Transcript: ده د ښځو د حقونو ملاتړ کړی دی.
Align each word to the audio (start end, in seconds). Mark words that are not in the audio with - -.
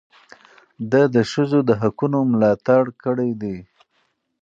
ده 0.91 1.01
د 1.15 1.17
ښځو 1.31 1.59
د 1.69 1.71
حقونو 1.81 2.17
ملاتړ 2.31 2.83
کړی 3.03 3.29
دی. 3.41 3.57